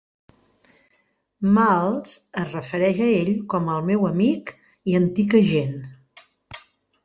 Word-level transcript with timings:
Maltz 1.57 2.15
es 2.45 2.49
refereix 2.57 3.03
a 3.09 3.11
ell 3.19 3.31
com 3.55 3.71
el 3.77 3.87
meu 3.93 4.11
amic 4.13 4.55
i 4.95 4.99
antic 5.05 5.41
agent. 5.45 5.81